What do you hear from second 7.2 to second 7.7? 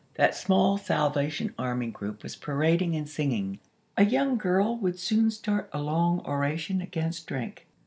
drink.